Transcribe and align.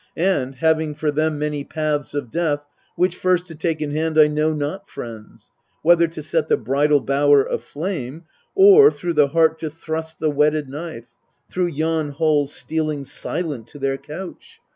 And, 0.17 0.55
having 0.55 0.95
for 0.95 1.11
them 1.11 1.37
many 1.37 1.63
paths 1.63 2.15
of 2.15 2.31
death, 2.31 2.61
Which 2.95 3.15
first 3.15 3.45
to 3.45 3.53
take 3.53 3.81
in 3.83 3.91
hand 3.91 4.17
I 4.17 4.25
know 4.25 4.51
not, 4.51 4.89
friends; 4.89 5.51
Whether 5.83 6.07
to 6.07 6.23
set 6.23 6.47
the 6.47 6.57
bridal 6.57 7.01
bower 7.01 7.43
aflame, 7.45 8.23
Or 8.55 8.89
through 8.89 9.13
the 9.13 9.27
heart 9.27 9.59
to 9.59 9.69
thrust 9.69 10.17
the 10.17 10.31
whetted 10.31 10.67
knife, 10.67 11.09
Through 11.51 11.67
yon 11.67 12.09
halls 12.13 12.51
stealing 12.51 13.05
silent 13.05 13.67
to 13.67 13.77
their 13.77 13.97
couch. 13.99 14.57